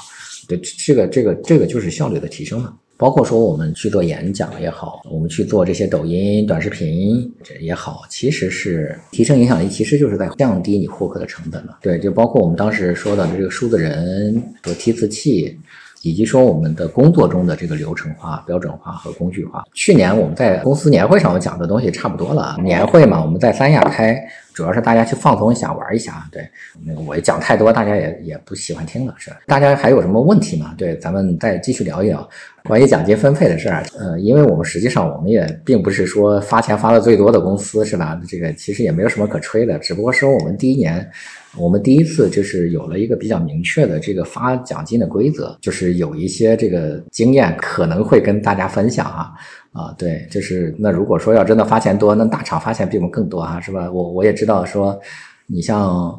[0.48, 2.74] 对，这个这个这个就是效率的提升嘛。
[2.96, 11.74] 包括说我们去做演讲也好，我们去做这些抖音短视频也好，其实是提升影响力，其实就是在降低你获客的成本嘛。
[11.82, 15.60] 对，就包括我们当时说的这个数字人和提词器。
[16.02, 19.66] 以及说我们的工作中的这个流程化、标准化和工具化。
[19.74, 22.56] 去年我们在公司年会上我讲的东西差不多了。
[22.64, 24.18] 年会嘛，我们在三亚开，
[24.60, 26.28] 主要是大家去放松一下、玩一下啊。
[26.34, 26.46] 对，
[26.86, 29.38] 那个我讲太多，大家也也不喜欢听了，是吧？
[29.48, 30.76] 大家还有什么问题吗？
[30.78, 32.30] 对，咱们再继续聊一聊
[32.66, 33.82] 关于奖金分配的事儿。
[33.98, 38.20] 呃，因为我们实际上我们也并不是说发钱发的最多的公司，是吧？
[38.28, 41.10] 这个其实也没有什么可吹的，只不过说我们第一年。
[41.58, 49.32] 我们第一次就是有了一个比较明确的这个发奖金的规则，就是有一些这个经验可能会跟大家分享啊
[49.72, 53.92] 啊，对，就是那如果说要真的发钱多，那大厂发钱比我们更多啊，是吧？
[53.92, 55.00] 我我也知道说，
[55.48, 56.12] 你像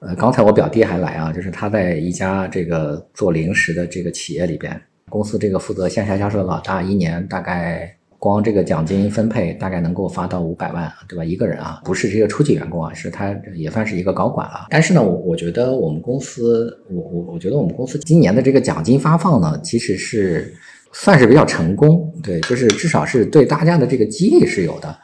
[0.00, 7.94] 呃刚才我表弟还来啊，就是他在一家这个做零食的这个企业里边，公司这个负责线下销售的老大，一年大概。
[8.20, 11.24] 光这个奖金分配大概能够发到五百万，对吧？
[11.24, 14.66] 一个人啊，不是这个初级员工啊，是他也算是一个高管了。
[14.70, 20.52] 但是呢，我我觉得我们公司，我我我觉得我们公司今年的这个奖金发放呢，其实是
[20.92, 24.96] 算是比较成功，对，就是至少是对大家的这个激励是有的。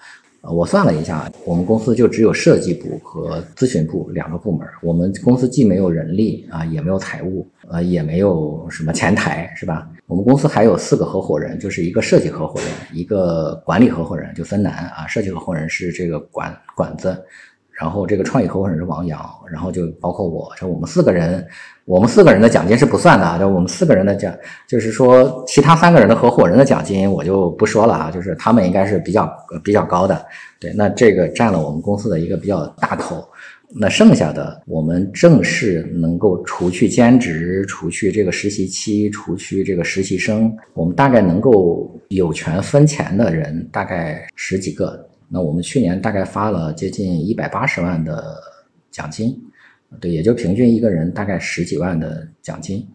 [0.42, 4.68] 我算了一下，我们公司就只有设计部和咨询部两个部门。
[4.82, 9.88] 我们公司既没有人力啊，也没有财务，呃，也没有什么前台，是吧？
[10.06, 15.06] 我们公司还有四个合伙人，就是一个设计合伙人，一个管理合伙人，就分男啊。
[15.06, 17.16] 设计合伙人是这个管管子。
[17.80, 21.44] 然后这个创意合伙人是王阳，然后就包括我，就我们四个人，
[21.84, 24.32] 我们四个人的奖金是不算的啊，就我们四个人的奖，
[24.68, 29.28] 就是说其他三个人的合伙人的奖金我就不说了啊，就是他们应该是比较
[29.64, 30.24] 比较高的，
[30.60, 33.26] 对，那这个占了我们公司的一个比较大头，
[33.74, 45.04] 那剩下的我们正式能够除去兼职，除去这个实习期，除去这个实习生，我们大概能够有权分钱的人大概十几个。
[45.34, 48.40] 那我们去年大概发了接近一百八十万的
[48.92, 49.36] 奖金，
[49.98, 52.86] 对，也就平均一个人大概十几万的奖金，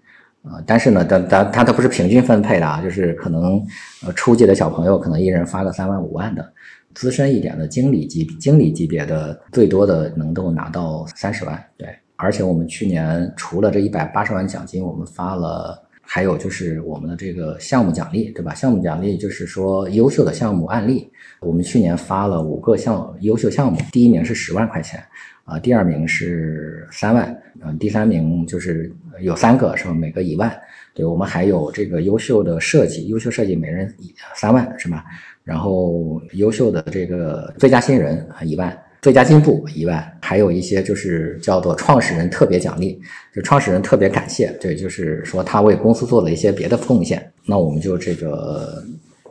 [0.43, 3.61] 啊，但是呢，它它它它不是平均分配的啊，就是可能
[4.05, 6.53] 呃初级的小朋友可能一人发个三万五万的，
[6.95, 15.83] 资深一点的经理级经理级别的最多的能够拿到三十万，对，而且我们去年除了这一百八十万奖金，我们发了。
[16.11, 18.51] 还有就是我们的这个项目奖励，对吧？
[18.55, 21.07] 项目奖励就是说优秀的项目案例，
[21.39, 24.99] 我们去年发了五个项优秀项目，第一名是十万块钱，
[25.45, 28.91] 啊，第二名是三万，嗯，第三名就是
[29.21, 29.93] 有三个是吧？
[29.93, 30.51] 每个一万，
[30.95, 33.93] 对，我们还有这个优秀的设计，优秀设计每人
[34.33, 35.05] 三万是吧？
[35.43, 38.75] 然后优秀的这个最佳新人啊一万。
[39.01, 42.99] 最佳进步一万，还有一些就是叫做创始人特别奖励，
[43.33, 48.83] 就创始人特别感谢，对，就是说他为公司做了一些别的贡献，那我们就这个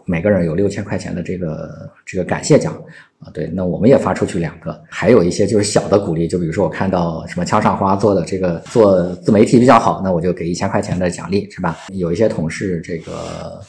[0.07, 2.73] 每个人有六千块钱的这个这个感谢奖
[3.19, 11.77] 啊，对，那我们也发出去两个，还有一些就是小的鼓励，就比如说我看到什么枪上花做的这个做自媒体比较好，那我就给一千块钱的奖励，是吧？
[11.93, 13.61] 有一些同事这个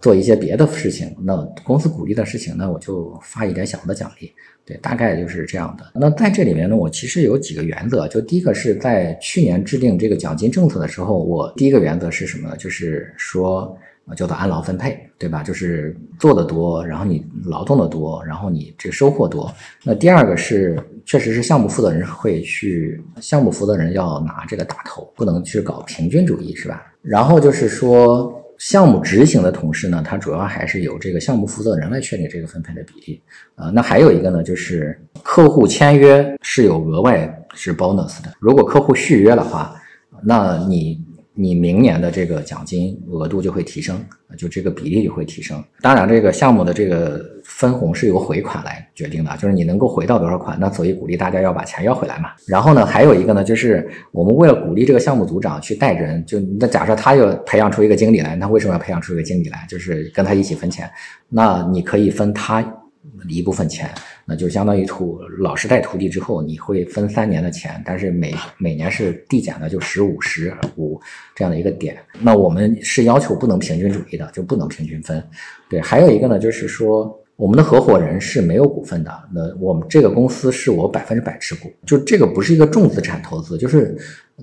[0.00, 4.32] 做一些别的事情，那公司鼓励的事情，那我就发一点小的奖励。
[4.64, 5.92] 对，大概就是这样的。
[5.94, 8.08] 那在这里面呢，我其实有几个原则。
[8.08, 12.56] 就第一个是在去年制定这个奖金政策的时候，我第一个原则是什么呢？
[12.56, 13.78] 就是说，
[14.16, 15.40] 叫做按劳分配，对吧？
[15.40, 19.54] 就是做的多，然后你劳动的多，然后你这收获多。
[19.84, 26.92] 那第二个是，确实是项目负责人会去，项目负责人要拿这个大头，不能去搞平均主义，是吧？
[27.02, 28.42] 然后就是说。
[28.58, 33.22] 项目执行的同事呢，他主要还是由这个项目负责人来确定这个分配的比例
[33.54, 33.70] 啊。
[33.70, 39.74] 那还有一个呢，就是客户签约是有额外是 bonus 的，如果客户续约的话，
[40.22, 41.04] 那你。
[41.38, 44.02] 你明年的这个奖金额度就会提升，
[44.38, 45.62] 就这个比例就会提升。
[45.82, 47.22] 当然，这个项目的这个
[47.56, 52.28] 分红是由回款来决定的，就是你能够回到多少款，那所以鼓励大家要把钱要回来嘛。
[52.46, 59.66] 然后呢，还有一个呢，就是我们为了鼓励这个项目组长去带人，就那假设他又培养出一个经理来，那为什么要培养出一个经理来？
[59.70, 60.90] 就是跟他一起分钱，
[61.30, 62.62] 那你可以分他。
[63.28, 63.88] 一部分钱，
[64.26, 71.00] 那就相当于徒老师带徒弟之后，你会分三年的钱，但是每每年是递减的，就十五十五
[71.34, 71.96] 这样的一个点。
[72.20, 75.22] 那我们是要求不能平均主义的，就不能平均分。
[75.70, 79.12] 对，还有一个呢，就是说我们的合伙人是没有股份的。
[79.32, 83.96] 那我们这个公司是我百分之百持股，就这个不是一个重资产投资，就是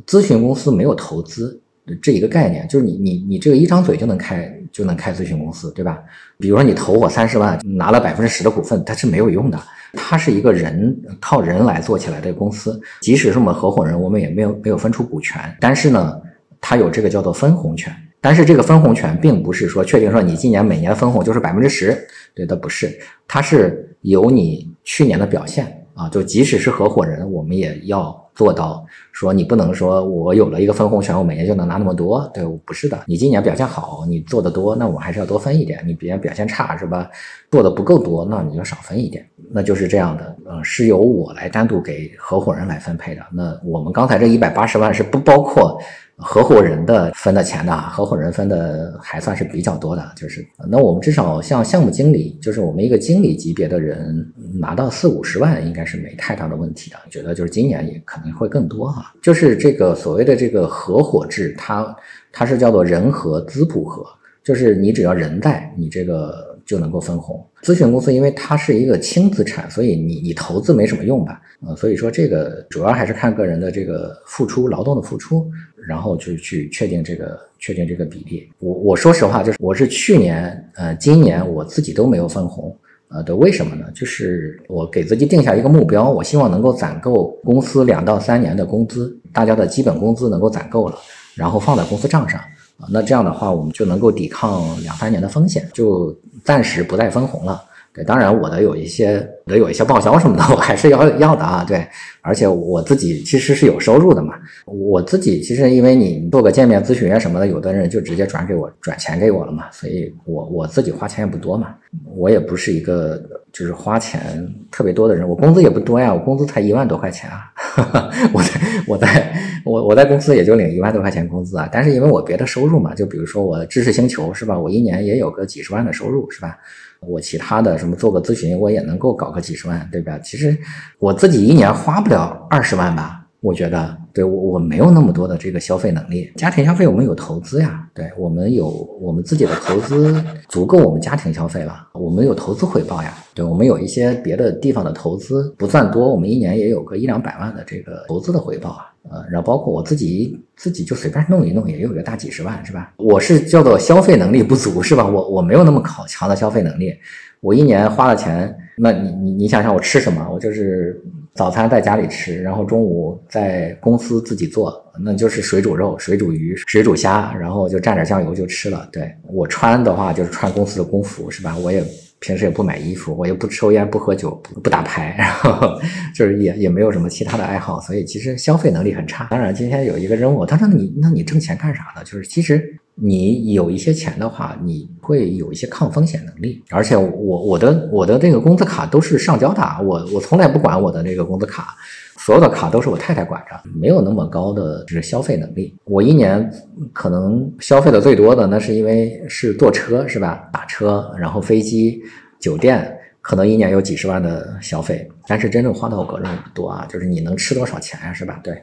[0.06, 1.60] 咨询公司没有投资。
[2.02, 6.02] 这一个概念就是你你你这个一张嘴就能开就能开咨询公司，对吧？
[6.40, 9.60] 比如说你投我三十万，拿了百分之十的股份，它是没有用的。
[9.96, 16.22] 它是一个人靠人来做起来的公司，即使是我们合伙人，我们也没有没有分出股权，但是呢，
[16.62, 17.94] 它有这个叫做分红权。
[18.24, 21.96] 但是这个分红权并不是说确定说你今年每年分红就是百分之十，
[22.34, 28.20] 对的不是，它是由你去年的表现啊，就即使是合伙人，我们也要。
[28.36, 33.00] 做到说你不能说我有了一个分红权，我每年就能拿那么多，对，不是的。
[33.06, 37.08] 你今年表现好，你做的多，那我还是要多分一点；你别表现差，是吧？
[37.52, 39.24] 做的不够多，那你就少分一点。
[39.52, 43.22] 那就是这样的，呃，是由我来单独给合伙人来分配的。
[43.32, 45.80] 那我们刚才这一百八十万是不包括。
[46.18, 47.76] 合伙人的分的钱呢？
[47.90, 56.98] 合伙人分的还算是比较多的，就是那我们至少像项目经理，就是我们一个经理级别的人拿到四五十万，应该是没太大的问题的。
[57.10, 59.14] 觉得就是今年也可能会更多哈。
[59.22, 61.96] 就是这个所谓的这个合伙制，它
[62.32, 64.06] 它是叫做人和资不合，
[64.44, 66.52] 就是你只要人在，你这个。
[66.66, 67.46] 就能够分红。
[67.62, 71.42] 咨询公司因为它是一个轻资产，所以你你投资没什么用吧？
[71.60, 75.46] 呃，所以说这个主要还是看个人的这个付出劳动的付出，
[75.88, 78.50] 然后去去确定这个确定这个比例。
[78.60, 82.76] 我我说实话，就是我是去年呃今年我自己都没有分红，
[83.10, 83.86] 呃的为什么呢？
[83.94, 90.98] 就是我给自己定下一个目标，我希望能够攒够公司两到三年的工资，大家的基本工资能够攒够了，
[91.36, 92.40] 然后放在公司账上。
[92.80, 96.12] 啊，那这样的话，我们就能够抵抗两三年的风险，就
[96.44, 97.64] 暂时不再分红了。
[97.94, 101.64] 对，当然我的有一些，的有一些报销什么的， 我还是要要的啊。
[101.64, 101.86] 对，
[102.24, 104.34] 而且我自己其实是有收入的嘛。
[104.66, 109.66] 我自己其实因为你做个见面咨询啊什么的，有的人就直接转给我，转钱给我了嘛。
[109.72, 111.76] 所以我我自己花钱也不多嘛，
[112.16, 115.30] 我也不是一个就是花钱特别多的人。
[115.30, 117.54] 我工资也不多呀，我工资才一万多块钱啊。
[118.34, 118.50] 我在
[118.88, 121.70] 我在我我在公司也就领一万多块钱工资啊。
[121.72, 126.58] 但是因为我别的收入嘛，就比如说我知识星球是吧，我一年也有个几十万的收入是吧。
[127.08, 130.18] 我其他的什么做个咨询，我也能够搞个几十万，对吧？
[130.20, 130.58] 其实
[131.00, 136.32] 我自己一年花不了二十万吧，我觉得，对我我没有那么多的这个消费能力。
[136.36, 138.70] 家庭消费我们有投资呀，对我们有
[139.02, 148.93] 我们自己的投资足够我们家庭消费了，我们有投资回报呀，对我们有一些别的地方的投资不算多，我们一年也有个一两百万的这个投资的回报啊。
[149.12, 152.94] 呃，然后包括我自己，自己就随便弄一弄，也有个大几十万，是吧？
[152.98, 155.06] 我是叫做消费能力不足，是吧？
[155.06, 156.94] 我我没有那么考强的消费能力，
[157.42, 160.28] 我一年花了钱，那你你你想想我吃什么？
[160.32, 161.02] 我就是
[161.36, 168.88] 早餐在家里吃，然后中午在公司自己做，那就是水煮肉、水煮鱼、水煮虾，然后就蘸点酱油就吃了。
[168.92, 171.58] 对我穿的话，就是穿公司的工服，是吧？
[171.58, 171.84] 我也。
[172.24, 174.32] 平时也不买衣服，我也不抽烟、不喝酒、
[174.64, 175.78] 不打牌，然后
[176.16, 179.28] 就是也也没有什么其他的爱好，所以其实消费能力很差。
[179.30, 182.04] 当然，今天有一个任务，他说你那你挣钱干啥呢？
[182.06, 186.64] 就是其实你有一些钱的话，你会有一些抗风险能力。
[186.70, 191.76] 而且我我的我的这个工资卡都是上交的啊，我我从来不管我的这个工资卡，
[192.18, 195.76] 所有的卡都是我太太管着，没有那么高的就是消费能力。
[195.86, 196.48] 我一年
[196.94, 200.48] 可能消费的最多的，那是因为是坐车是吧？
[200.54, 202.00] 打车，然后飞机、
[202.40, 206.86] 酒店，可能一年有几十万的消费，但是真正花到我个人不多啊。
[206.88, 208.40] 就是你能吃多少钱呀，是吧？
[208.44, 208.62] 对。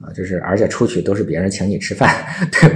[0.00, 2.14] 啊，就是而且出去都是别人请你吃饭，
[2.52, 2.70] 对，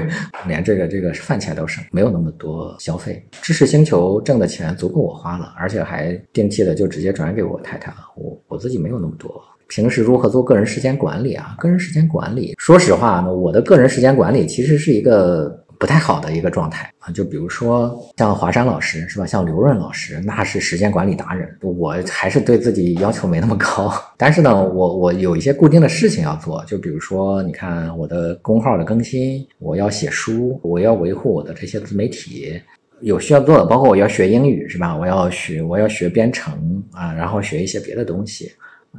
[0.46, 3.24] 连这个这个饭钱都省，没有那么多消费。
[3.42, 7.98] 知识星球挣的钱足够我花了，而且还定期的就直接转给我太太了。
[8.16, 9.42] 我我自己没有那么多。
[9.66, 11.56] 平时如何做个人时间管理啊？
[11.58, 15.63] 个人时间管理，说实话呢，我的个人时间管理其实是一个。
[15.84, 21.46] 不太好的一个状态啊，就比如说像华山老师是吧，像刘润老师，那是时间管理达人。
[21.60, 32.58] 我还是对自己要求没那么高，但是呢，我我有一些固定的事情要做，就比如说你看我的公号的更新，我要写书，我要维护我的这些自媒体，
[33.02, 34.96] 有需要做的，包括我要学英语是吧？
[34.96, 38.50] 我要学我要学编程啊，然后学一些别的东西，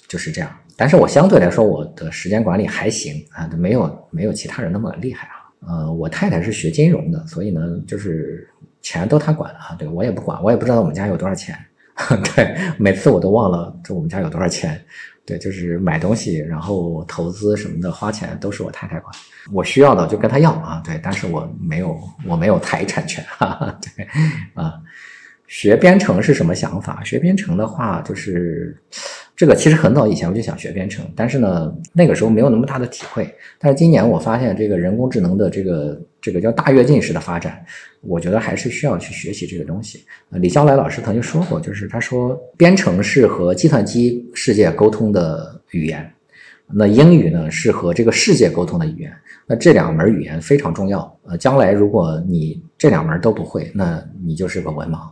[0.07, 0.55] 就是这样。
[0.77, 5.41] 但是我相对来说我的时间管理还行啊，没有没有其他人那么厉害啊。
[5.67, 8.49] 呃，我太太是学金融的，所以呢，就是
[8.81, 11.57] 钱都她管啊，对我也不管，我也不知道我们家有多少钱，
[12.35, 14.79] 对，每次我都忘了这我们家有多少钱，
[15.25, 19.13] 对，就是买东西，然后投资什么的花钱都是我太太管，
[19.51, 24.07] 我需要的就跟她要啊，对，但是我没有我没有财产权，哈哈，对，
[24.53, 24.73] 啊，
[25.47, 27.03] 学编程是什么想法？
[27.03, 28.75] 学编程的话就是。
[29.37, 33.29] 这个其实很早以前我就想学编程，但是呢，那个时候没有那么大的体会。
[33.59, 37.61] 但是今年我发现这个人工智能的这个这个叫大跃进式的发展，
[37.99, 40.05] 我觉得还是需要去学习这个东西。
[40.29, 46.09] 李笑来老师曾经说过，就是他说编程是和计算机世界沟通的语言，
[46.71, 49.13] 那英语呢是和这个世界沟通的语言。
[49.45, 51.19] 那这两门语言非常重要。
[51.25, 55.09] 呃，将来如果你这两门都不会，那你就是个文盲。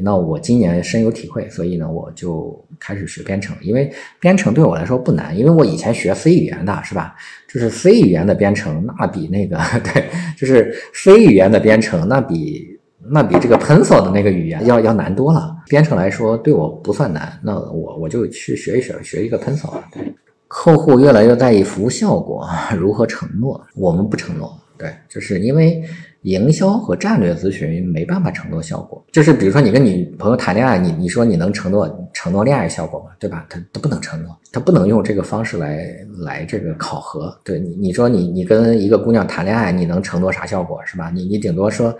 [0.00, 3.56] 那我今年深有体会，所以呢，我就开始学编程。
[3.62, 7.14] 因为编程对我来说不难，因为我以前学 C 语言的，是吧？
[7.48, 9.58] 就是 C 语言的编程，那比那个
[9.92, 15.56] 对，就是 C 语言的编程，那比那比这个 Pencil 的那个语言要要难多了。
[15.68, 19.70] 编程来说对我不算难，那我我就去学一学，学一个 Pencil。
[19.92, 20.14] 对，
[20.48, 23.60] 客户越来越在意服务效果，如何承诺？
[23.74, 24.58] 我们不承诺。
[24.78, 25.82] 对，就是因为。
[26.22, 33.06] 营销和战略咨询没办法承诺效果，就是比如说你跟你朋友谈恋爱，你你说你能承诺承诺恋爱效果吗？
[33.18, 33.44] 对吧？
[33.48, 35.84] 他他不能承诺，他不能用这个方式来
[36.18, 37.36] 来这个考核。
[37.44, 41.10] 对你你说你你跟一个姑娘谈恋爱，你能承诺啥效果是吧？
[41.12, 41.92] 你你顶多说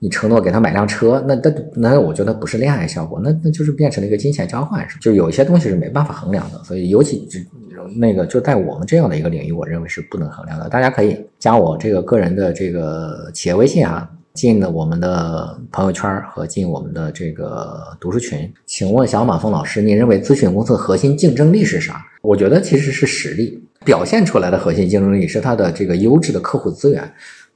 [0.00, 7.28] 你承诺给他买辆车，那那那我觉得不是恋爱效果，那那就是变成了一个金钱交换，是就有一些东西是没办法衡量的，所以尤其
[7.96, 10.68] 那个就在我们这样的一个领域，我认为是不能衡量的。
[10.68, 18.52] 大家可以加我这个个人的这个企业微信啊，进我们的朋友圈和进我们的这个读书群。
[18.66, 22.04] 请问小马峰老师，你认为咨询公司核心竞争力是啥？
[22.22, 27.10] 我觉得其实是实力表现出来的核心竞争力是它的这个优质的客户资源。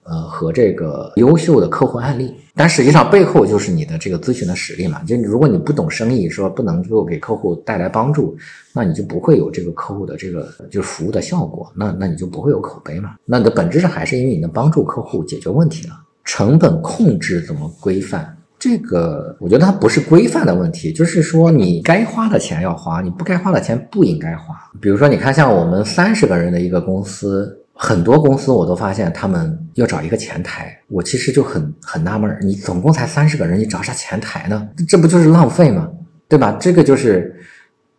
[0.05, 5.01] 呃，和这个优秀的客户案例，但实际上背后就是你的这个咨询的实力嘛。
[5.05, 8.37] 就如果你不懂生意，说不能够给客户带来帮助，
[8.73, 13.15] 那你就不会有这个客户的这个就是服务的效果，那那你就不会有口碑嘛。
[13.25, 15.95] 那你的本质上还是因为你能帮助客户解决问题了。
[16.25, 18.37] 成本控制怎么规范？
[18.59, 24.57] 这个我觉得它不是规范的问题，就是说你该花的钱要花，你不该花的钱不应该花。
[24.81, 27.57] 比如说，你看像我们三十个人的一个公司。
[27.85, 34.69] 很多公司我都发现他们要找一个前台，我其实就很很纳闷儿你总共才三十个人，你找啥前台呢？
[34.87, 35.91] 这不就是浪费吗？
[36.29, 36.57] 对吧？
[36.61, 37.35] 这个就是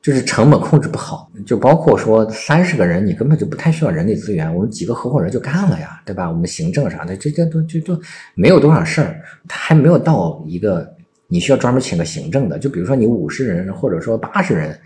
[0.01, 6.31] 就是成本控制不好，就包括说三十个人，你根本就不太需要人力资源，我们几个合伙人就干了呀，对吧？
[6.31, 8.01] 我们行政啥的，这这都就就
[8.35, 9.19] 没有多少事儿，
[9.49, 10.89] 他还没有到一个
[11.27, 14.79] 你需要专门请个行政的，就比如说你五十人或者说八十人。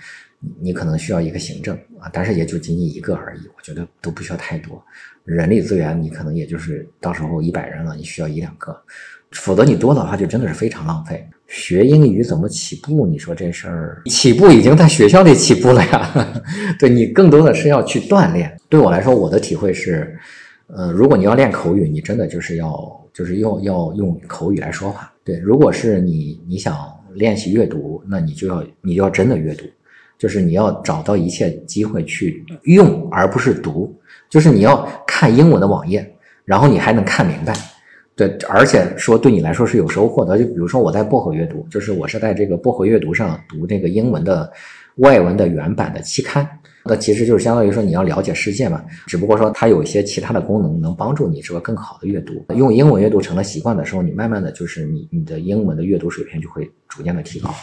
[0.61, 4.83] 你可能需要一个行政啊，但是也就仅仅一个而已，我觉得都不需要太多。
[5.23, 8.79] 人力资源你可能也就是到时候一百人了，你需要一两个，
[9.31, 11.27] 否则你多的话就真的是非常浪费。
[11.47, 13.07] 学英语怎么起步？
[13.07, 16.43] 你说这事儿起步已经在学校里起步了呀。
[16.77, 18.55] 对你更多的是要去锻炼。
[18.69, 20.17] 对我来说，我的体会是，
[20.67, 25.11] 呃，如果你要练口语，你真的就是要就是要要用口语来说话。
[25.23, 26.77] 对，如果是你你想
[27.13, 29.65] 练习阅读，那你就要你就要真的阅读。
[30.17, 33.93] 就是你要找到一切机会去用，而不是读。
[34.29, 36.05] 就是你要看英文的网页，
[36.43, 37.53] 然后你还能看明白，
[38.15, 40.37] 对，而且说对你来说是有收获的。
[40.37, 44.51] 就比如说我在薄荷阅读，就是我是在这个薄荷阅读上读这个英文的
[44.97, 46.45] 外文的原版的期刊，
[46.83, 52.45] 那其实就是相当于说你要了解世界嘛，只不过说它有一些其他的功能能帮助你这个更好的阅读。
[52.55, 57.53] 用英文阅读成了习惯的时候，你慢慢的就是你你的英文的阅读水平就会逐渐的提高。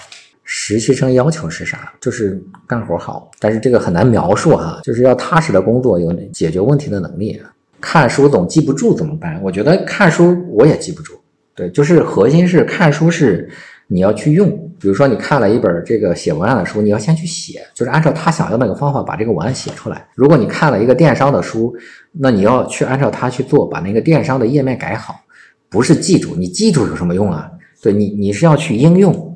[0.45, 1.93] 实习生要求是啥？
[2.01, 7.41] 就是干活好，但是这个很难描述哈，就是要踏实的工作，有解决问题的能力。
[7.81, 9.41] 看书总记不住怎么办？
[9.43, 11.15] 我觉得看书我也记不住。
[11.55, 13.49] 对，就是核心是看书是
[13.87, 14.51] 你要去用。
[14.79, 20.07] 比如说你看了一本这个写文案的书，你要先去写，就是按照他想要那个方法把这个文案写出来。
[20.15, 21.75] 如果你看了一个电商的书，
[22.13, 25.15] 那你要去按照他去做，把那个电商的页面改好。
[25.71, 27.51] 不是记住，你记住有什么用啊？
[27.83, 29.34] 对你，你是要去应用。